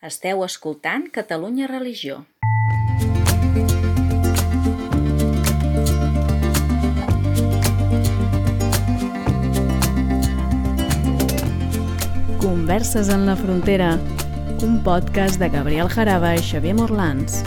[0.00, 2.24] Esteu escoltant Catalunya Religió.
[12.38, 13.98] Converses en la frontera,
[14.62, 17.42] un podcast de Gabriel Jaraba i Xavier Morlans.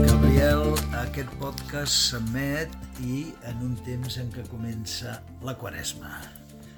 [0.00, 0.72] Gabriel,
[1.04, 6.14] aquest podcast s'emet i en un temps en què comença la quaresma.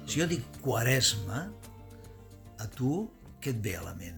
[0.05, 1.45] Si jo dic quaresma,
[2.59, 3.05] a tu
[3.39, 4.17] què et ve a la ment?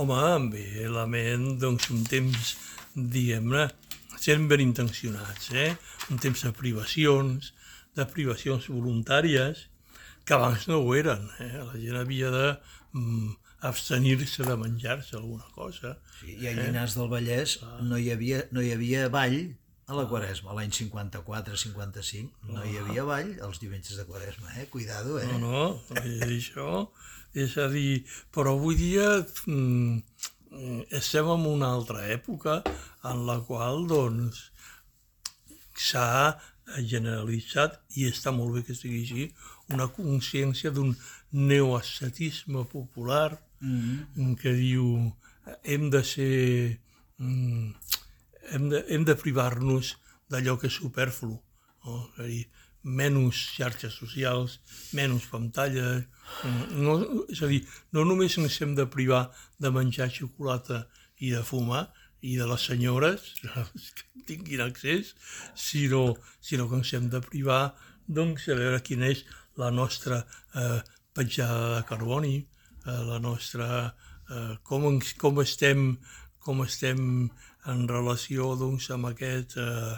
[0.00, 2.54] Home, em ve a la ment, doncs, un temps,
[2.94, 3.66] diguem-ne,
[4.20, 5.74] sent ben intencionats, eh?
[6.12, 7.52] Un temps de privacions,
[7.98, 9.66] de privacions voluntàries,
[10.24, 11.52] que abans no ho eren, eh?
[11.58, 12.46] La gent havia de
[12.94, 13.32] mm,
[13.68, 15.98] abstenir-se de menjar-se alguna cosa.
[16.20, 19.42] Sí, I a Llinars del Vallès no hi havia, no hi havia ball
[19.90, 24.68] a la quaresma, l'any 54-55, no hi havia ball els diumenges de quaresma, eh?
[24.70, 25.26] Cuidado, eh?
[25.32, 25.64] No, no,
[26.28, 26.86] això.
[27.34, 29.98] És a dir, però avui dia mm,
[30.98, 32.60] estem en una altra època
[33.10, 34.46] en la qual, doncs,
[35.74, 36.38] s'ha
[36.78, 39.28] generalitzat, i està molt bé que sigui així,
[39.74, 40.94] una consciència d'un
[41.34, 44.84] neoascetisme popular Mm que diu
[45.68, 46.78] hem de ser...
[47.18, 47.74] mm,
[48.54, 49.94] hem de, hem de privar-nos
[50.30, 51.36] d'allò que és superflu.
[51.84, 52.00] No?
[52.14, 52.44] És a dir,
[52.82, 54.58] menys xarxes socials,
[54.96, 56.06] menys pantalles...
[56.72, 56.94] No,
[57.28, 59.26] és a dir, no només ens hem de privar
[59.60, 60.84] de menjar xocolata
[61.20, 61.88] i de fumar,
[62.20, 63.30] i de les senyores
[63.96, 65.14] que tinguin accés,
[65.56, 67.74] sinó, sinó que ens hem de privar
[68.06, 69.24] doncs, a veure quina és
[69.60, 70.22] la nostra
[70.54, 70.80] eh,
[71.16, 72.38] petjada de carboni,
[72.86, 73.94] eh, la nostra...
[74.30, 75.96] Eh, com, ens- com, estem,
[76.38, 77.30] com estem
[77.68, 79.96] en relació doncs, amb, aquest, eh,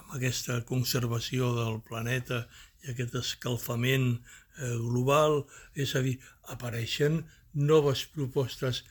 [0.00, 2.46] amb aquesta conservació del planeta
[2.84, 6.16] i aquest escalfament eh, global, és a dir,
[6.52, 7.22] apareixen
[7.56, 8.82] noves propostes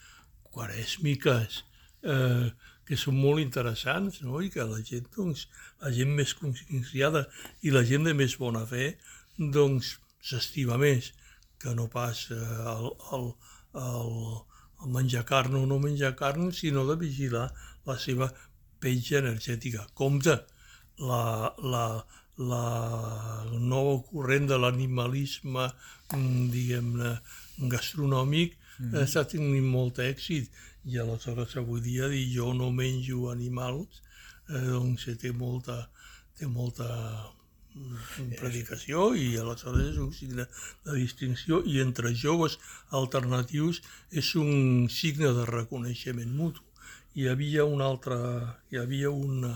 [0.56, 1.62] quarèsmiques
[2.06, 2.48] eh,
[2.86, 4.40] que són molt interessants no?
[4.46, 5.48] i que la gent, doncs,
[5.82, 7.26] la gent més conscienciada
[7.66, 8.94] i la gent de més bona fe
[9.38, 9.96] doncs
[10.26, 11.12] s'estima més
[11.62, 12.42] que no pas eh,
[12.76, 13.30] el, el,
[13.82, 14.12] el,
[14.86, 17.50] el menjar carn o no menjar carn, sinó de vigilar
[17.86, 18.30] la seva
[18.80, 19.88] petja energètica.
[19.94, 20.36] Compte,
[21.00, 21.88] la, la,
[22.38, 25.70] la nova corrent de l'animalisme,
[26.14, 27.18] mm, diguem-ne,
[27.72, 29.04] gastronòmic, mm -hmm.
[29.04, 30.52] està tenint molt èxit
[30.86, 34.02] i aleshores avui dia dir jo no menjo animals,
[34.50, 35.90] eh, doncs té molta,
[36.38, 36.88] té molta
[37.74, 40.46] mm, predicació i aleshores és un signe
[40.86, 42.60] de distinció i entre joves
[42.90, 43.82] alternatius
[44.12, 46.62] és un signe de reconeixement mutu.
[47.16, 48.16] Hi havia una altra,
[48.70, 49.54] hi havia una,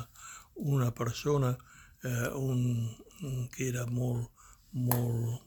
[0.74, 1.50] una persona
[2.04, 2.62] eh, un,
[3.52, 5.42] que era molt, molt,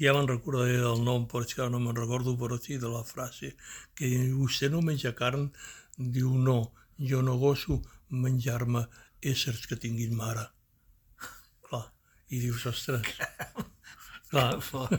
[0.00, 3.04] ja me'n recordaré del nom, però és que no me'n recordo, però sí de la
[3.04, 3.52] frase,
[3.98, 4.08] que
[4.38, 5.50] vostè no menja carn?
[6.16, 6.58] Diu, no,
[7.10, 8.86] jo no goso menjar-me
[9.20, 10.48] éssers que tinguin mare.
[11.68, 11.84] Clar,
[12.32, 13.12] i dius, ostres,
[14.30, 14.92] clar, Que fort,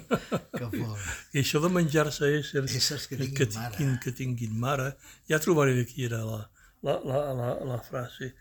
[0.58, 1.00] que fort.
[1.36, 3.76] i això de menjar-se éssers, Éssers que tinguin que, mare.
[3.78, 4.90] tinguin, que tinguin mare,
[5.30, 6.42] ja trobaré de qui era la,
[6.84, 8.34] la, la, la, la frase.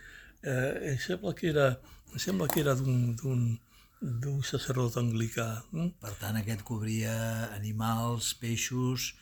[0.43, 1.69] Eh, em sembla que era,
[2.15, 3.59] em sembla que era d'un d'un-
[4.01, 5.65] d'un sacerdot anglicà.
[5.73, 5.89] hm?
[6.01, 7.15] Per tant, aquest cobria
[7.57, 9.15] animals, peixos,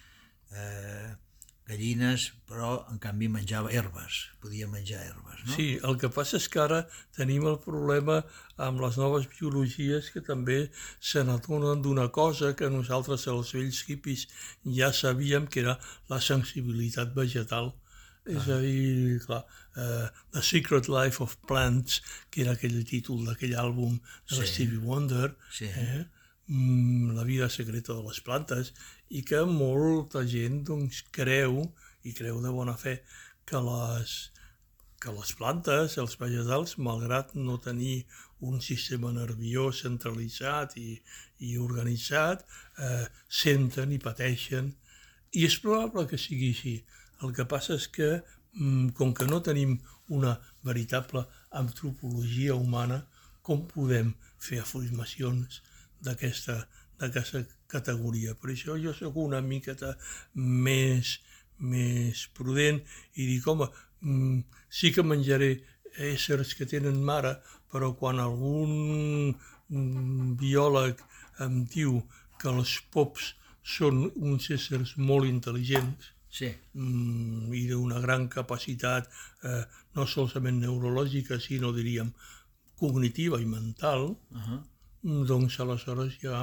[0.53, 1.15] eh,
[1.67, 5.55] gallines, però en canvi menjava herbes, podia menjar herbes, no?
[5.57, 6.83] Sí, el que passa és que ara
[7.17, 8.21] tenim el problema
[8.57, 10.61] amb les noves biologies que també
[11.01, 14.29] se n'adonen d'una cosa que nosaltres, els vells hippies,
[14.79, 15.79] ja sabíem que era
[16.13, 17.75] la sensibilitat vegetal.
[18.27, 19.45] És a dir, clar,
[19.79, 22.01] uh, The Secret Life of Plants,
[22.31, 24.47] que era aquell títol d'aquell àlbum de sí.
[24.51, 25.67] Stevie Wonder, Sí.
[25.71, 26.07] eh?
[26.49, 28.73] mm, La vida secreta de les plantes,
[29.09, 31.63] i que molta gent doncs, creu,
[32.07, 32.99] i creu de bona fe,
[33.47, 34.15] que les,
[35.03, 38.05] que les plantes, els vegetals, malgrat no tenir
[38.47, 40.97] un sistema nerviós centralitzat i,
[41.47, 42.45] i organitzat,
[42.83, 44.73] eh, senten i pateixen.
[45.37, 46.77] I és probable que sigui així.
[47.25, 48.11] El que passa és que,
[48.55, 49.79] mm, com que no tenim
[50.09, 53.07] una veritable antropologia humana,
[53.43, 55.63] com podem fer afirmacions
[56.03, 56.67] d'aquesta
[57.01, 58.35] d'aquesta categoria.
[58.35, 59.95] Per això jo sóc una miqueta
[60.35, 61.17] més,
[61.59, 62.81] més prudent
[63.15, 63.69] i dic, home,
[64.01, 65.53] mm, sí que menjaré
[66.11, 67.37] éssers que tenen mare,
[67.73, 71.01] però quan algun mm, biòleg
[71.47, 72.03] em diu
[72.41, 73.35] que els pops
[73.67, 79.07] són uns éssers molt intel·ligents, Sí, mm, i d'una gran capacitat,
[79.49, 79.63] eh,
[79.97, 82.11] no solament neurològica, sinó, diríem,
[82.77, 84.61] cognitiva i mental, Uh -huh.
[85.07, 86.41] Doncs aleshores ja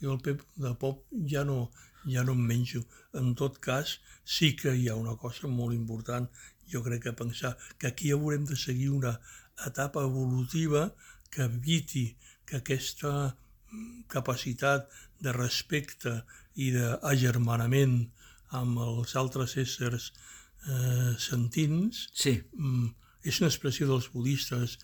[0.00, 1.70] jo el pep de pop ja no,
[2.06, 2.84] ja no em menjo.
[3.12, 6.28] En tot cas, sí que hi ha una cosa molt important,
[6.70, 9.18] jo crec que pensar que aquí haurem de seguir una
[9.66, 10.94] etapa evolutiva
[11.30, 12.16] que eviti
[12.46, 13.34] que aquesta
[13.70, 14.88] mm, capacitat
[15.20, 16.22] de respecte
[16.54, 17.98] i d'agermanament
[18.56, 20.10] amb els altres éssers
[20.66, 22.88] eh, sentins Sí, mm,
[23.22, 24.78] és una expressió dels budistes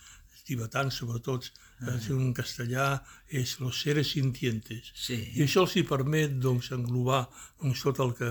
[0.47, 1.49] tibetans sobretot,
[1.81, 4.93] uh en castellà és los seres sintientes.
[4.95, 5.33] sí.
[5.35, 7.29] I això els hi permet doncs, englobar
[7.61, 8.31] doncs, tot el que,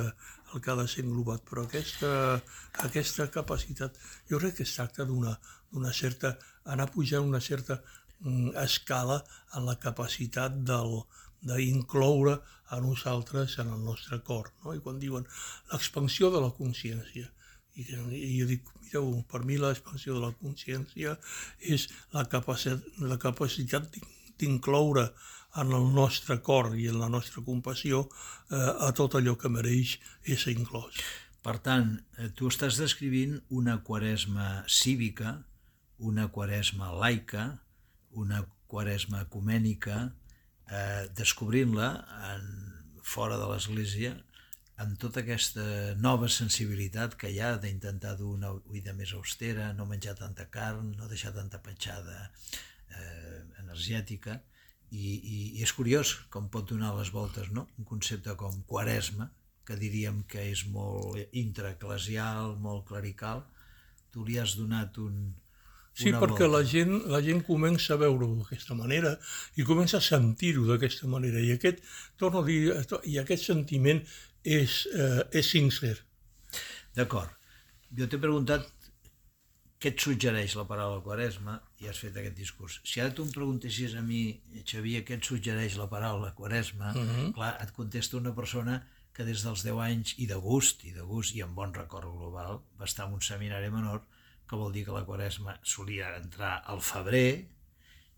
[0.54, 1.44] el que ha de ser englobat.
[1.50, 2.42] Però aquesta,
[2.88, 3.98] aquesta capacitat,
[4.30, 5.38] jo crec que es tracta d'una
[5.76, 6.38] d'una certa,
[6.72, 7.82] anar pujant una certa
[8.22, 9.20] mm, escala
[9.56, 11.02] en la capacitat del
[11.46, 12.40] d'incloure
[12.74, 14.50] a nosaltres en el nostre cor.
[14.64, 14.74] No?
[14.74, 15.28] I quan diuen
[15.72, 17.28] l'expansió de la consciència,
[17.76, 21.16] i, i jo dic, mireu, per mi l'expansió de la consciència
[21.60, 23.98] és la capacitat, la capacitat
[24.40, 25.10] d'incloure
[25.62, 29.98] en el nostre cor i en la nostra compassió eh, a tot allò que mereix
[30.24, 31.00] ésser inclòs.
[31.46, 35.38] Per tant, eh, tu estàs descrivint una quaresma cívica,
[36.00, 37.48] una quaresma laica,
[38.12, 40.10] una quaresma ecumènica,
[40.72, 41.90] eh, descobrint-la
[43.06, 44.16] fora de l'Església
[44.84, 45.66] amb tota aquesta
[46.04, 50.92] nova sensibilitat que hi ha d'intentar dur una vida més austera, no menjar tanta carn,
[50.98, 52.18] no deixar tanta petjada
[52.92, 54.42] eh, energètica,
[54.92, 57.66] i, i, i és curiós com pot donar les voltes no?
[57.80, 59.30] un concepte com quaresma,
[59.66, 63.42] que diríem que és molt intraeclesial, molt clerical,
[64.14, 65.34] tu li has donat un,
[65.96, 66.58] Sí, una perquè volta.
[66.58, 69.14] la gent, la gent comença a veure-ho d'aquesta manera
[69.56, 71.40] i comença a sentir-ho d'aquesta manera.
[71.40, 71.80] I aquest,
[72.20, 72.74] torno a dir,
[73.08, 74.02] i aquest sentiment
[74.46, 75.98] és, eh, és sincer.
[76.96, 77.32] D'acord.
[77.98, 78.70] Jo t'he preguntat
[79.80, 82.80] què et suggereix la paraula quaresma i has fet aquest discurs.
[82.88, 87.02] Si ara tu em preguntessis a mi, Xavier, què et suggereix la paraula quaresma, uh
[87.02, 87.34] -huh.
[87.34, 88.84] clar, et contesta una persona
[89.14, 92.08] que des dels 10 anys i de gust, i de gust i amb bon record
[92.18, 94.02] global, va estar en un seminari menor,
[94.48, 97.48] que vol dir que la quaresma solia entrar al febrer,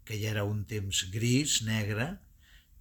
[0.04, 2.20] que ja era un temps gris, negre,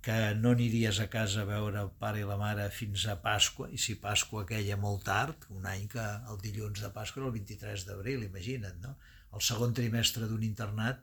[0.07, 3.67] que no aniries a casa a veure el pare i la mare fins a Pasqua,
[3.75, 7.35] i si Pasqua queia molt tard, un any que el dilluns de Pasqua era el
[7.35, 8.93] 23 d'abril, imagina't, no?
[9.35, 11.01] El segon trimestre d'un internat,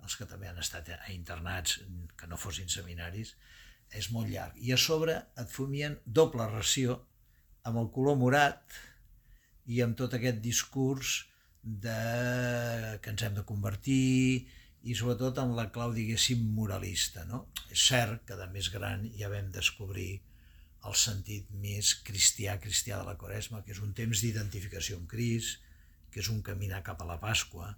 [0.00, 1.76] els que també han estat a internats
[2.16, 3.34] que no fossin seminaris,
[3.92, 4.56] és molt llarg.
[4.64, 7.02] I a sobre et fumien doble ració
[7.68, 8.78] amb el color morat
[9.68, 11.18] i amb tot aquest discurs
[11.60, 12.00] de
[13.04, 14.48] que ens hem de convertir
[14.82, 17.24] i sobretot en la clau, diguéssim, moralista.
[17.28, 17.46] No?
[17.70, 20.20] És cert que de més gran ja vam descobrir
[20.86, 25.58] el sentit més cristià, cristià de la Quaresma, que és un temps d'identificació amb Crist,
[26.12, 27.74] que és un caminar cap a la Pasqua,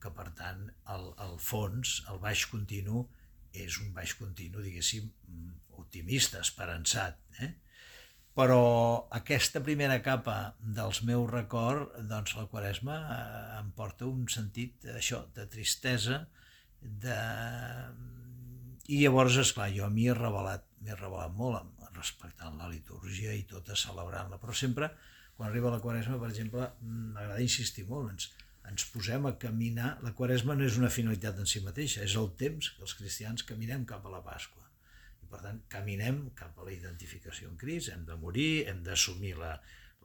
[0.00, 3.06] que per tant el, el fons, el baix continu,
[3.52, 5.08] és un baix continu, diguéssim,
[5.80, 7.18] optimista, esperançat.
[7.44, 7.52] Eh?
[8.36, 8.60] Però
[9.16, 15.24] aquesta primera capa dels meus records, doncs la Quaresma eh, em porta un sentit això,
[15.36, 16.22] de tristesa,
[16.80, 17.18] de...
[18.90, 23.44] i llavors, és clar jo m'hi he revelat, m'he revelat molt respectant la litúrgia i
[23.48, 24.90] tot, celebrant-la, però sempre,
[25.36, 28.30] quan arriba la Quaresma, per exemple, m'agrada insistir molt, ens,
[28.70, 32.32] ens posem a caminar, la Quaresma no és una finalitat en si mateixa, és el
[32.40, 34.66] temps que els cristians caminem cap a la Pasqua.
[35.24, 39.36] I per tant, caminem cap a la identificació en Crist, hem de morir, hem d'assumir
[39.40, 39.54] la,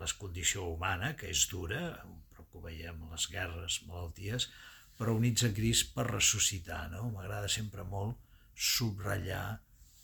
[0.01, 1.81] la condició humana, que és dura,
[2.31, 4.49] però que ho veiem en les guerres, malalties,
[4.99, 6.85] però units a Crist per ressuscitar.
[6.93, 7.09] No?
[7.13, 8.17] M'agrada sempre molt
[8.55, 9.59] subratllar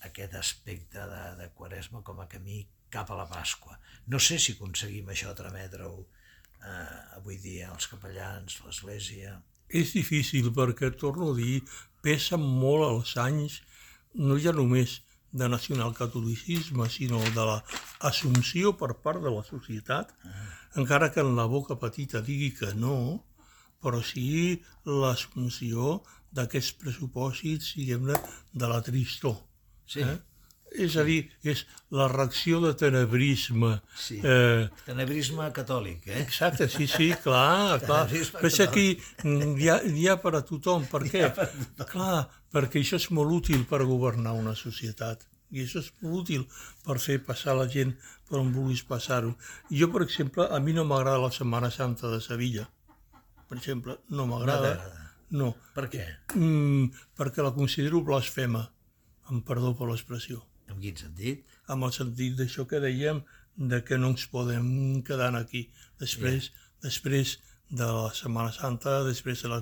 [0.07, 3.77] aquest aspecte de, de Quaresma com a camí cap a la Pasqua.
[4.11, 9.37] No sé si aconseguim això trametre-ho eh, avui dia als capellans, l'Església...
[9.71, 11.61] És difícil perquè, torno a dir,
[12.03, 13.61] pesen molt els anys,
[14.19, 14.97] no ja només
[15.31, 20.11] de nacionalcatolicisme, sinó de l'assumpció per part de la societat,
[20.75, 23.23] encara que en la boca petita digui que no,
[23.83, 28.19] però sí l'assumpció d'aquests pressupòsits, diguem-ne,
[28.53, 29.39] de la tristor.
[29.89, 30.05] Sí.
[30.05, 30.19] Eh?
[30.71, 33.73] És a dir, és la reacció de tenebrisme.
[33.99, 34.21] Sí.
[34.23, 36.21] Eh, Tenebrisme catòlic, eh?
[36.21, 38.05] Exacte, sí, sí, clar, clar.
[38.07, 38.85] Però és aquí
[39.25, 40.87] mm, hi ha, hi ha per a tothom.
[40.87, 41.27] Per què?
[41.91, 42.23] Clar,
[42.55, 45.27] perquè això és molt útil per governar una societat.
[45.51, 46.45] I això és molt útil
[46.85, 47.91] per fer passar la gent
[48.29, 49.33] per on vulguis passar-ho.
[49.75, 52.69] Jo, per exemple, a mi no m'agrada la Setmana Santa de Sevilla.
[53.51, 54.71] Per exemple, no m'agrada.
[55.35, 56.05] No, Per què?
[56.35, 56.87] mm,
[57.19, 58.65] perquè la considero blasfema,
[59.31, 60.41] amb perdó per l'expressió
[60.71, 61.45] En quin sentit?
[61.71, 63.21] amb el sentit d'això que dèiem
[63.55, 65.65] de que no ens podem quedar aquí
[65.99, 66.67] després, yeah.
[66.83, 67.37] després
[67.69, 69.61] de la Setmana Santa, després de la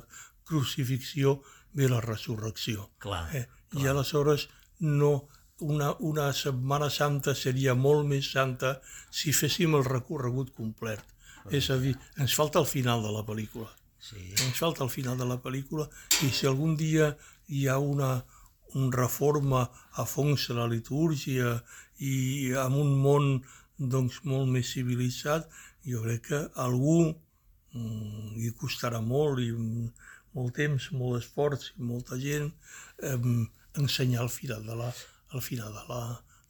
[0.49, 1.39] crucifixió
[1.73, 2.89] ve la resurrecció.
[2.99, 3.45] Clar, Eh?
[3.77, 4.47] I aleshores
[4.79, 5.27] no,
[5.61, 8.79] una, una Setmana Santa seria molt més santa
[9.11, 11.03] si féssim el recorregut complet.
[11.49, 13.69] És a dir, ens falta el final de la pel·lícula.
[13.99, 15.89] Sí, Ens falta el final de la pel·lícula
[16.23, 17.11] i si algun dia
[17.51, 18.11] hi ha una,
[18.79, 19.65] un reforma
[19.99, 21.57] a fons de la litúrgia
[21.99, 23.27] i amb un món
[23.79, 25.47] doncs, molt més civilitzat,
[25.87, 32.51] jo crec que algú mm, costarà molt i molt temps, molt esforç i molta gent
[33.03, 33.19] eh,
[33.79, 34.91] ensenyar el final de la,
[35.33, 36.01] el final de la,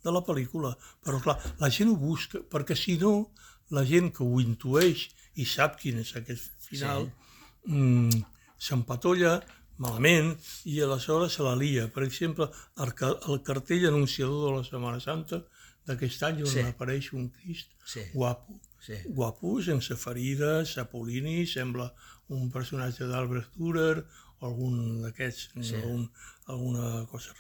[0.04, 0.74] de la pel·lícula.
[1.06, 3.32] Però clar, la gent ho busca, perquè si no,
[3.76, 5.08] la gent que ho intueix
[5.40, 7.29] i sap quin és aquest final, sí.
[7.66, 8.10] Mm,
[8.58, 9.40] s'empatolla
[9.80, 10.34] malament
[10.66, 11.88] i aleshores se la lia.
[11.94, 12.94] Per exemple, el,
[13.32, 15.44] el cartell anunciador de la Setmana Santa
[15.88, 16.60] d'aquest any on Sí.
[16.62, 18.02] apareix un Crist Sí.
[18.14, 18.98] guapo, Sí.
[19.08, 21.94] guapo, sense ferides, apol·lini, sembla
[22.30, 24.04] un personatge d'Albert Dürer
[24.42, 25.76] o algun d'aquests, Sí.
[25.76, 26.10] algun,
[26.48, 27.34] alguna cosa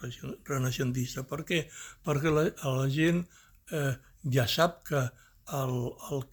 [0.46, 1.24] renaixentista.
[1.24, 1.70] Per què?
[2.06, 2.46] Perquè la,
[2.78, 3.28] la gent
[3.72, 3.96] eh,
[4.32, 5.00] ja sap que
[5.54, 5.76] el,
[6.12, 6.24] el,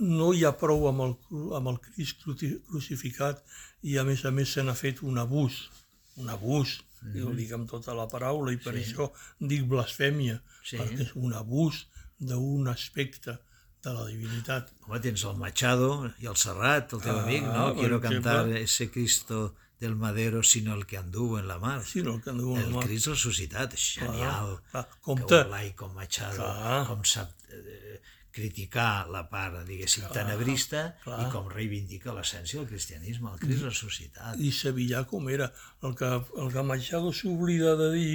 [0.00, 1.14] no hi ha prou amb el,
[1.56, 3.42] amb el Crist cruci- crucificat
[3.82, 5.70] i a més a més se n'ha fet un abús,
[6.16, 7.26] un abús, mm -hmm.
[7.26, 8.82] ho dic amb tota la paraula i per Mhm.
[8.84, 8.92] Sí.
[8.92, 9.10] això
[9.40, 10.76] dic blasfèmia, Sí.
[10.76, 11.86] perquè és un abús
[12.18, 13.38] d'un aspecte
[13.82, 14.72] de la divinitat.
[14.86, 17.74] Home, tens el Machado i el Serrat, el teu Ah, amic, no?
[17.74, 18.20] Quiero exemple.
[18.22, 21.84] cantar ese Cristo del Madero, sino el que anduvo en la mar.
[21.84, 22.84] Sí, no, el que anduvo en el la mar.
[22.86, 24.60] Crist ressuscitat, genial.
[24.70, 24.88] clar.
[24.88, 25.34] Que Compte.
[25.34, 26.86] Olai com Machado, Clar.
[26.86, 28.00] com sap eh,
[28.36, 31.18] criticar la part, diguéssim, tenebrista clar.
[31.24, 34.36] i com reivindica l'essència del cristianisme, el Crist ressuscitat.
[34.38, 35.48] I Sevillà com era.
[35.86, 36.10] El que,
[36.42, 38.14] el que Machado s'oblida de dir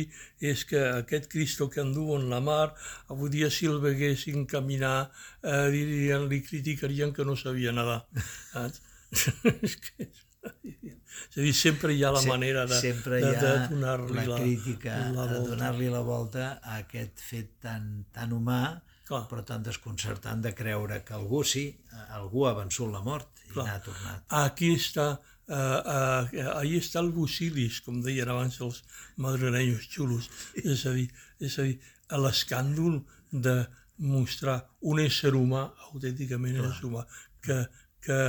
[0.54, 2.72] és que aquest Cristo que anduvo en la mar,
[3.10, 5.12] avui dia si el veguessin caminar,
[5.42, 8.04] eh, dirien, li criticarien que no sabia nedar.
[9.12, 13.42] És que, és a dir, sempre hi ha la manera de, Sempre de, hi ha
[13.42, 18.34] de donar-li la, la, crítica, la de donar-li la volta a aquest fet tan, tan
[18.36, 18.62] humà,
[19.08, 19.26] Clar.
[19.28, 21.66] però tan desconcertant de creure que algú sí,
[22.16, 23.66] algú ha vençut la mort i Clar.
[23.68, 24.24] n'ha tornat.
[24.42, 25.08] Aquí està,
[25.52, 28.84] uh, ahí està el busilis, com deien abans els
[29.18, 30.30] madrilenyos xulos.
[30.64, 31.78] És a dir, és a dir
[32.24, 33.58] l'escàndol de
[34.02, 37.06] mostrar un ésser humà, autènticament ésser humà,
[37.42, 37.60] que,
[38.06, 38.20] que,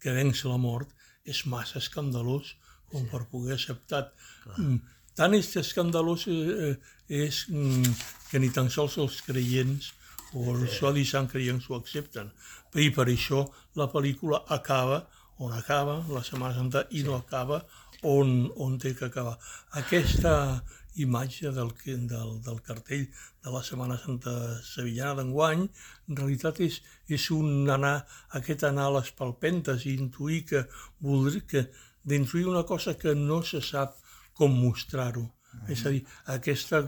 [0.00, 0.92] que venç la mort,
[1.24, 2.54] és massa escandalós
[2.92, 4.10] com per poder acceptar.
[4.58, 4.82] Mm,
[5.14, 6.74] Tant és escandalós eh, eh,
[7.08, 7.94] és mm,
[8.30, 9.92] que ni tan sols els creients
[10.34, 12.30] o els sodis sant creients ho accepten.
[12.74, 13.44] I per això
[13.78, 15.04] la pel·lícula acaba
[15.38, 17.64] on acaba la Setmana Santa i no acaba
[18.02, 19.36] on, on té que acabar.
[19.80, 20.62] Aquesta
[21.02, 23.06] imatge del, del, del cartell
[23.42, 25.64] de la Setmana Santa Sevillana d'enguany,
[26.08, 26.80] en realitat és,
[27.10, 27.96] és un anar,
[28.38, 30.64] aquest anar a les palpentes i intuir que,
[31.02, 31.64] voldria, que
[32.04, 33.98] d'intuir una cosa que no se sap
[34.38, 35.26] com mostrar-ho.
[35.68, 36.82] És a dir, aquesta,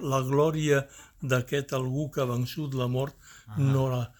[0.00, 0.86] la glòria
[1.20, 3.14] d'aquest algú que ha vençut la mort
[3.58, 4.12] no la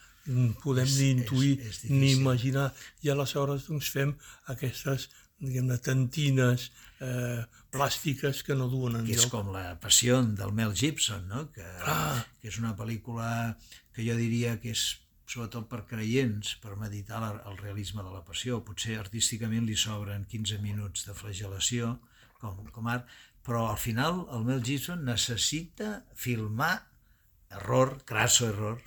[0.63, 2.73] podem És- ni intuir és- és ni imaginar.
[3.03, 4.15] I aleshores doncs, fem
[4.47, 5.09] aquestes
[5.43, 7.43] diguem-ne, tantines eh,
[7.73, 9.31] plàstiques que no duen que és enlloc.
[9.33, 11.51] com la passió del Mel Gibson, no?
[11.51, 12.25] que, Ah.
[12.41, 13.57] que és una pel·lícula
[13.93, 18.23] que jo diria que és sobretot per creients, per meditar la, el realisme de la
[18.25, 18.63] passió.
[18.65, 21.99] Potser artísticament li sobren 15 minuts de flagelació,
[22.39, 23.07] com, com art,
[23.47, 26.75] però al final el Mel Gibson necessita filmar
[27.51, 28.81] error, crasso error,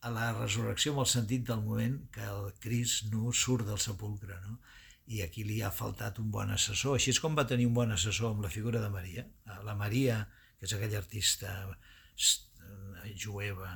[0.00, 4.38] a la resurrecció amb el sentit del moment que el Cris no surt del sepulcre,
[4.44, 4.58] no?
[5.08, 6.98] I aquí li ha faltat un bon assessor.
[6.98, 9.24] Així és com va tenir un bon assessor amb la figura de Maria.
[9.64, 10.20] La Maria,
[10.60, 13.72] que és aquella artista eh, jueva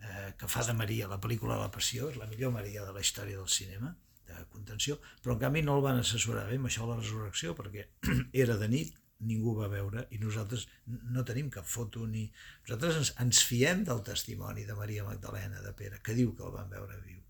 [0.00, 3.04] eh, que fa de Maria la pel·lícula La Passió, és la millor Maria de la
[3.04, 3.92] història del cinema,
[4.30, 7.86] de contenció, però en canvi no el van assessorar bé amb això la resurrecció, perquè
[8.44, 8.96] era de nit,
[9.28, 10.66] ningú va veure i nosaltres
[11.14, 12.26] no tenim cap foto ni...
[12.66, 16.54] Nosaltres ens, ens fiem del testimoni de Maria Magdalena, de Pere, que diu que el
[16.56, 17.20] van veure viu.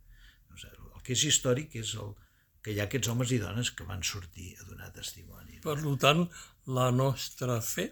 [0.50, 2.14] No sé, el que és històric és el,
[2.62, 5.60] que hi ha aquests homes i dones que van sortir a donar testimoni.
[5.64, 6.26] Per tant,
[6.78, 7.90] la nostra fe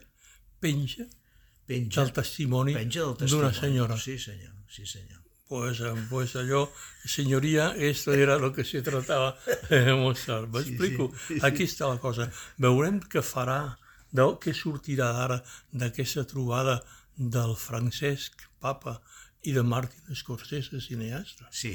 [0.61, 1.07] penja
[1.69, 2.75] Penja, del testimoni
[3.29, 3.97] d'una senyora.
[4.01, 5.21] Sí, senyor, sí, senyor.
[5.49, 6.71] Pues, pues allò,
[7.05, 9.39] señoría, esto era lo que se trataba
[9.69, 10.47] de mostrar.
[10.49, 11.11] M'explico?
[11.27, 11.41] sí, sí.
[11.45, 12.29] Aquí està la cosa.
[12.57, 13.77] Veurem què farà,
[14.13, 15.39] de, què sortirà d'ara
[15.73, 16.79] d'aquesta trobada
[17.17, 19.01] del Francesc Papa
[19.43, 21.73] i de Martin Scorsese, cineasta, Sí,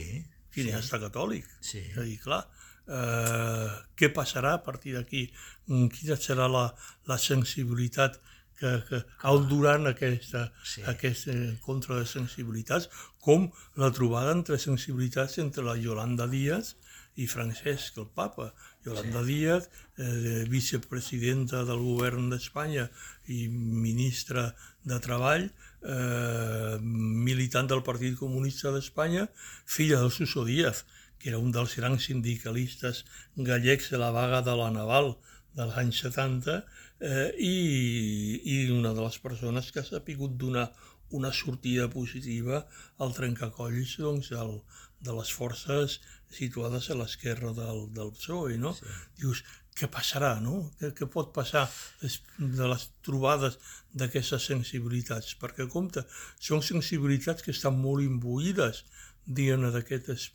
[0.54, 1.48] cineasta catòlic.
[1.62, 1.80] Sí.
[1.92, 2.44] És a dir, clar,
[2.88, 5.26] eh, què passarà a partir d'aquí?
[5.68, 6.68] Mm, Quina serà la,
[7.08, 8.20] la sensibilitat
[8.60, 10.82] que, que al durant aquesta, Sí.
[10.82, 10.84] sí.
[10.88, 13.50] aquest encontre de sensibilitats, com
[13.80, 16.76] la trobada entre sensibilitats entre la Yolanda Díaz
[17.16, 18.54] i Francesc, el papa,
[18.86, 19.34] Yolanda sí.
[19.34, 22.88] Díaz, eh, vicepresidenta del govern d'Espanya
[23.28, 24.50] i ministra
[24.84, 25.46] de Treball,
[25.84, 29.28] eh, militant del Partit Comunista d'Espanya,
[29.66, 30.86] filla del Suso Díaz,
[31.20, 33.06] que era un dels grans sindicalistes
[33.36, 35.14] gallecs de la vaga de la Naval
[35.56, 36.64] dels anys 70,
[37.00, 40.72] eh, i, i una de les persones que s'ha pogut donar
[41.20, 42.64] una sortida positiva
[43.06, 44.58] al trencacolls doncs, del,
[45.04, 46.00] de les forces
[46.34, 48.74] situades a l'esquerra del, del PSOE, no?
[48.78, 48.90] Sí.
[49.22, 49.44] Dius,
[49.78, 50.58] què passarà, no?
[50.80, 51.64] Què, què pot passar
[52.02, 53.58] de les trobades
[54.02, 55.34] d'aquestes sensibilitats?
[55.42, 56.06] Perquè, compte,
[56.50, 58.84] són sensibilitats que estan molt imbuïdes,
[59.26, 60.28] diguem d'aquest es,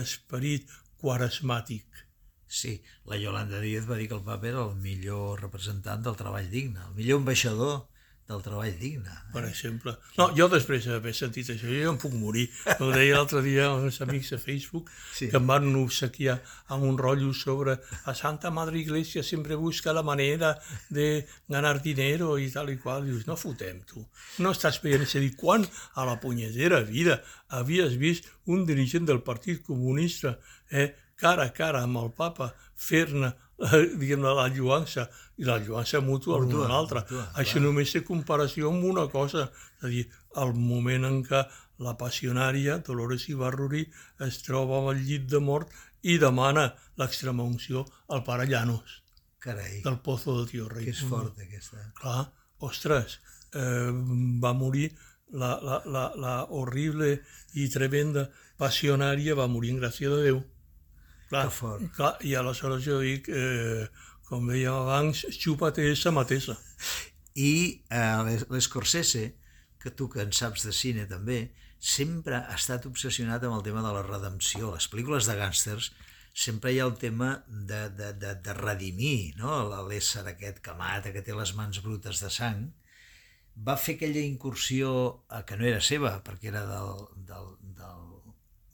[0.00, 0.70] esperit
[1.02, 2.06] quaresmàtic.
[2.50, 6.48] Sí, la Yolanda Díaz va dir que el papa era el millor representant del treball
[6.50, 7.76] digne, el millor ambaixador
[8.30, 9.10] del treball digne.
[9.10, 9.32] Eh?
[9.34, 9.94] Per exemple.
[10.18, 12.46] No, jo després d'haver sentit això, jo em puc morir.
[12.78, 15.28] Ho deia l'altre dia a uns amics de Facebook sí.
[15.30, 16.38] que em van obsequiar
[16.70, 20.54] amb un rotllo sobre a Santa Madre Iglesia sempre busca la manera
[20.88, 23.04] de ganar dinero i tal i qual.
[23.08, 24.04] Dius, no fotem, tu.
[24.44, 25.04] No estàs veient.
[25.06, 25.66] És a dir, quan
[25.98, 27.20] a la punyetera vida
[27.60, 30.38] havies vist un dirigent del Partit Comunista
[30.70, 33.34] eh, cara a cara amb el papa fer-ne
[34.00, 35.06] diguem la lluança
[35.40, 37.04] i la lluança mútua l'un a l'altre.
[37.40, 37.66] Això clar.
[37.66, 39.48] només té comparació amb una cosa,
[39.80, 40.06] és a dir,
[40.40, 41.42] el moment en què
[41.84, 43.86] la passionària Dolores Ibarruri
[44.26, 49.00] es troba al llit de mort i demana l'extrema unció al pare Llanos.
[49.40, 49.80] Carai.
[49.84, 50.84] Del Pozo del Tio Rei.
[50.84, 51.86] Que és fort, aquesta.
[51.96, 52.26] Clar,
[52.68, 53.20] ostres,
[53.56, 53.88] eh,
[54.42, 54.90] va morir
[55.32, 57.14] la, la, la, la horrible
[57.56, 58.28] i tremenda
[58.60, 60.42] passionària, va morir en gràcia de Déu.
[61.30, 61.86] Clar, que fort.
[61.94, 63.86] Clar, I aleshores jo dic, eh,
[64.26, 66.56] com dèiem abans, xupa-te essa mateixa.
[67.38, 67.52] I
[67.86, 69.30] eh, l'Escorsese,
[69.80, 71.40] que tu que en saps de cine també,
[71.80, 74.74] sempre ha estat obsessionat amb el tema de la redempció.
[74.74, 75.92] Les pel·lícules de gàngsters
[76.34, 79.62] sempre hi ha el tema de, de, de, de redimir no?
[79.88, 82.68] l'ésser aquest que mata, que té les mans brutes de sang.
[83.66, 84.92] Va fer aquella incursió
[85.30, 87.54] eh, que no era seva, perquè era del, del,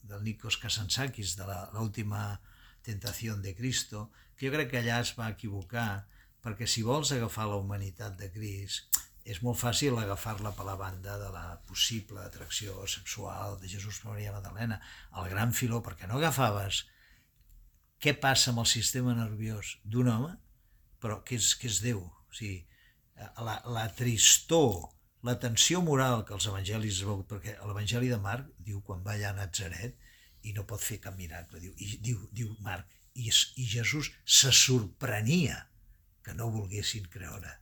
[0.08, 2.40] del Nikos Kazansakis, de l'última
[2.86, 6.06] tentació de Cristo, que jo crec que allà es va equivocar,
[6.44, 11.16] perquè si vols agafar la humanitat de Crist, és molt fàcil agafar-la per la banda
[11.18, 14.78] de la possible atracció sexual de Jesús Maria Magdalena,
[15.18, 16.84] el gran filó, perquè no agafaves
[17.98, 20.36] què passa amb el sistema nerviós d'un home,
[21.02, 22.04] però que és, que és Déu.
[22.06, 22.60] O sigui,
[23.42, 24.92] la, la tristor
[25.26, 29.32] la tensió moral que els evangelis veu, perquè l'evangeli de Marc diu quan va allà
[29.32, 29.96] a Nazaret
[30.46, 32.86] i no pot fer cap miracle, diu, i diu, diu Marc,
[33.16, 35.64] i, i Jesús se sorprenia
[36.22, 37.54] que no volguessin creure.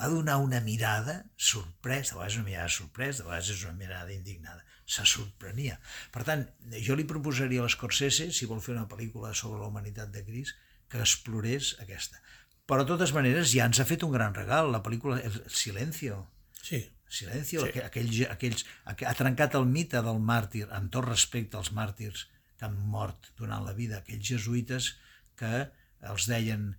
[0.00, 4.64] Va donar una mirada sorprès, de vegades una mirada sorprès, de vegades una mirada indignada.
[4.86, 5.78] Se sorprenia.
[6.12, 6.42] Per tant,
[6.86, 10.58] jo li proposaria a l'Escorsese, si vol fer una pel·lícula sobre la humanitat de Crist,
[10.90, 12.20] que explorés aquesta.
[12.66, 16.18] Però, de totes maneres, ja ens ha fet un gran regal, la pel·lícula El Silencio,
[16.62, 16.84] Sí.
[17.12, 17.80] Silencio, sí.
[17.84, 22.22] aquells, aquells, ha trencat el mite del màrtir, amb tot respecte als màrtirs
[22.56, 24.94] que han mort durant la vida, aquells jesuïtes
[25.36, 25.66] que
[26.08, 26.70] els deien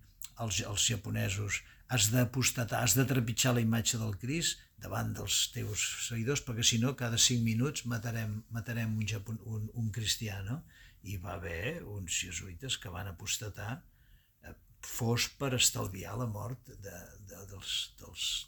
[0.42, 1.60] els, els japonesos
[1.94, 6.80] has d'apostatar, has de trepitjar la imatge del Crist davant dels teus seguidors, perquè si
[6.82, 10.62] no, cada cinc minuts matarem, matarem un, japon, un, un cristià, no?
[11.04, 13.78] I va haver uns jesuïtes que van apostatar
[14.84, 16.70] fos per estalviar la mort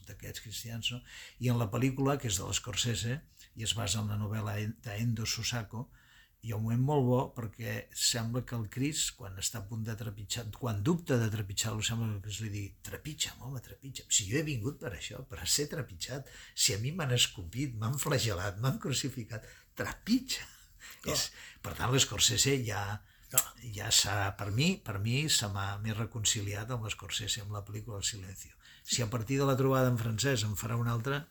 [0.06, 0.92] d'aquests cristians.
[0.94, 1.02] No?
[1.42, 3.20] I en la pel·lícula, que és de l'Escorsese,
[3.56, 5.86] i es basa en la novel·la d'Endo Susako,
[6.46, 9.82] hi ha un moment molt bo perquè sembla que el Cris, quan està a punt
[9.86, 14.12] de trepitjar, quan dubta de trepitjar-lo, sembla que el Cris li digui trepitja'm, home, trepitja'm.
[14.12, 17.98] Si jo he vingut per això, per ser trepitjat, si a mi m'han escopit, m'han
[17.98, 20.46] flagelat, m'han crucificat, trepitja.
[21.10, 21.30] És,
[21.62, 22.84] per tant, l'Escorsese ja,
[23.32, 23.42] no,
[23.74, 28.06] ja s'ha, per mi, per mi se m'he reconciliat amb l'Escorsese, amb la pel·lícula El
[28.06, 28.54] Silencio.
[28.86, 31.24] Si a partir de la trobada en francès em farà una altra,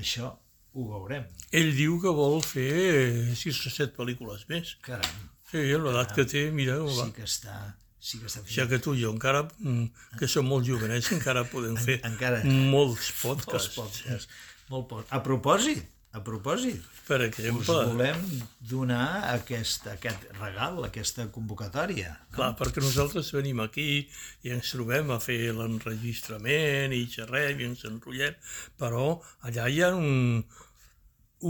[0.00, 0.30] això
[0.72, 1.26] ho veurem.
[1.52, 4.76] Ell diu que vol fer sis o set pel·lícules més.
[4.86, 5.28] Caram.
[5.50, 6.78] Sí, l'edat que té, mira...
[6.94, 7.56] Sí que està,
[7.98, 11.42] sí que està Ja que tu i jo encara, mm, que som molt jovenets, encara
[11.50, 13.74] podem fer en, encara, molts podcasts.
[13.76, 14.44] Molts podcasts.
[14.70, 15.08] Molt pod...
[15.10, 18.22] A propòsit, a propòsit, per exemple, us volem
[18.66, 22.16] donar aquest, aquest regal, aquesta convocatòria.
[22.16, 22.32] No?
[22.38, 24.08] Clar, perquè nosaltres venim aquí
[24.42, 28.34] i ens trobem a fer l'enregistrament i xerrem i ens enrotllem,
[28.80, 29.12] però
[29.46, 30.42] allà hi ha un,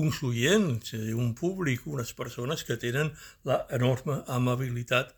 [0.03, 3.15] uns oients, un públic, unes persones que tenen
[3.49, 5.17] la enorme amabilitat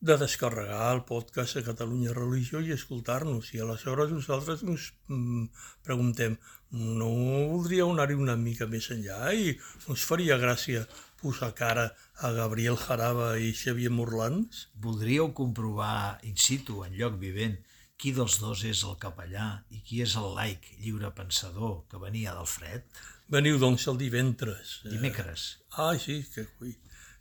[0.00, 3.52] de descarregar el podcast a Catalunya Religió i escoltar-nos.
[3.52, 5.50] I aleshores nosaltres ens mm,
[5.84, 6.38] preguntem,
[6.72, 7.10] no
[7.52, 9.52] voldríeu anar-hi una mica més enllà i
[9.92, 10.86] us faria gràcia
[11.20, 11.90] posar cara
[12.24, 14.68] a Gabriel Jaraba i Xavier Morlans?
[14.80, 17.58] Voldríeu comprovar in situ, en lloc vivent,
[18.00, 22.32] qui dels dos és el capellà i qui és el laic lliure pensador que venia
[22.38, 22.86] del fred?
[23.30, 24.78] Veniu, doncs, el divendres.
[24.86, 25.50] Eh, Dimecres.
[25.76, 26.72] Ah, sí, que ui,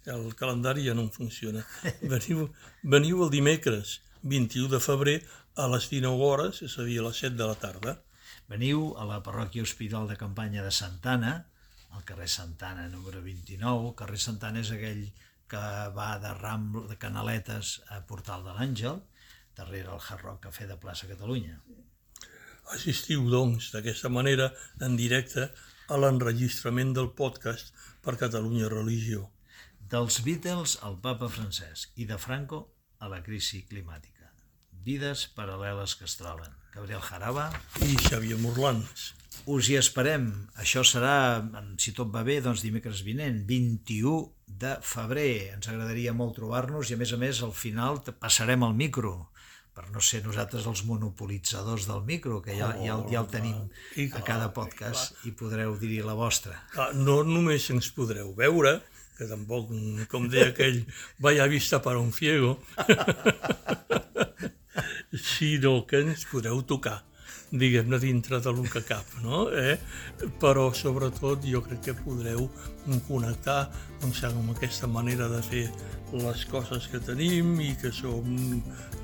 [0.05, 1.65] el calendari ja no em funciona.
[2.13, 2.47] Veniu,
[2.83, 5.17] veniu el dimecres, 21 de febrer,
[5.59, 7.97] a les 19 hores, és a dir, a les 7 de la tarda.
[8.49, 11.33] Veniu a la parròquia Hospital de Campanya de Santana,
[11.91, 13.89] al carrer Santana número 29.
[13.89, 15.03] El carrer Santana és aquell
[15.49, 15.63] que
[15.95, 19.01] va de Rambla, de Canaletes a Portal de l'Àngel,
[19.57, 21.57] darrere el Hard Rock Cafè de Plaça Catalunya.
[22.75, 24.51] Assistiu, doncs, d'aquesta manera,
[24.85, 25.49] en directe,
[25.89, 27.73] a l'enregistrament del podcast
[28.05, 29.25] per Catalunya Religió.
[29.89, 32.59] Dels Beatles al papa Francesc i de Franco
[33.01, 34.27] a la crisi climàtica.
[34.85, 36.51] Vides paral·leles que es troben.
[36.75, 37.47] Gabriel Jaraba.
[37.81, 39.07] I Xavier Morlans.
[39.49, 40.27] Us hi esperem.
[40.61, 41.15] Això serà,
[41.81, 44.29] si tot va bé, doncs dimecres vinent, 21
[44.61, 45.55] de febrer.
[45.55, 49.15] Ens agradaria molt trobar-nos i, a més a més, al final passarem el micro
[49.79, 53.57] per no ser nosaltres els monopolitzadors del micro, que ja, ja, ja el tenim
[53.95, 56.57] I a cada podcast i podreu dir la vostra.
[56.73, 58.81] Clar, no només ens podreu veure,
[59.19, 59.73] que tampoc,
[60.11, 60.85] com deia aquell,
[61.19, 62.55] vaya vista para un ciego,
[65.13, 67.03] sinó que ens podreu tocar
[67.51, 69.47] diguem-ne, dintre del que cap, no?
[69.49, 69.77] Eh?
[70.41, 72.47] Però, sobretot, jo crec que podreu
[73.07, 73.69] connectar
[74.01, 75.65] doncs, amb aquesta manera de fer
[76.13, 78.61] les coses que tenim i que som,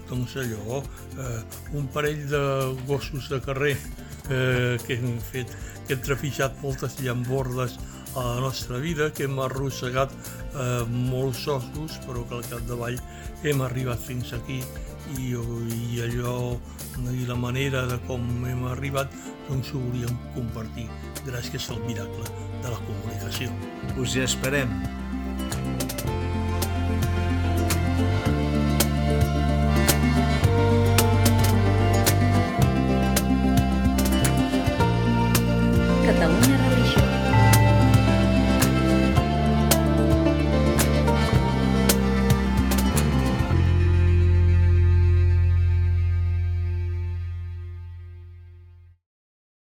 [0.10, 0.82] doncs, allò,
[1.18, 1.42] eh,
[1.78, 2.44] un parell de
[2.86, 3.76] gossos de carrer
[4.30, 5.54] eh, que hem fet,
[5.88, 7.80] que hem trepitjat moltes llambordes
[8.16, 13.00] a la nostra vida, que hem arrossegat eh, molts ossos, però que al capdavall
[13.44, 14.62] hem arribat fins aquí
[15.20, 16.56] i, i allò
[17.12, 19.12] i la manera de com hem arribat
[19.50, 20.88] doncs ho volíem compartir
[21.28, 22.30] gràcies al miracle
[22.64, 23.52] de la comunicació.
[24.00, 24.80] Us hi esperem.